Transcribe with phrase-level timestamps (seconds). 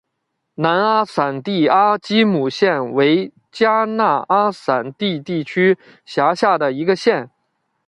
[0.55, 7.29] 南阿散蒂阿基姆县为迦纳阿散蒂地区辖下的一县。